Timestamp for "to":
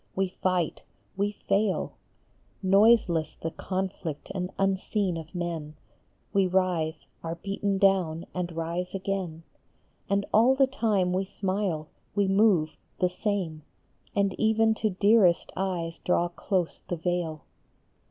14.73-14.89